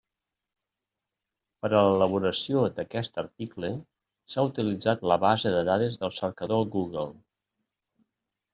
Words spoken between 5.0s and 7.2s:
la base de dades del cercador Google.